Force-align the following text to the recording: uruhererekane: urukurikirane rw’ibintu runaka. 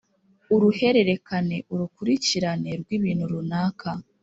uruhererekane: 0.53 1.57
urukurikirane 1.73 2.71
rw’ibintu 2.81 3.23
runaka. 3.31 3.89